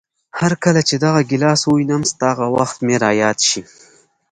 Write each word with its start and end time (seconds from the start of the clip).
هرکله 0.39 0.81
چې 0.87 0.95
دغه 1.05 1.21
ګیلاس 1.29 1.61
ووینم، 1.65 2.03
ستا 2.11 2.29
هغه 2.33 2.47
وخت 2.57 2.77
مې 2.85 2.95
را 3.03 3.11
یاد 3.21 3.37
شي. 3.49 3.61